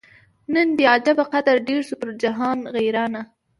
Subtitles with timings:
[0.53, 3.21] نن دي عجبه قدر ډېر سو پر جهان غیرانه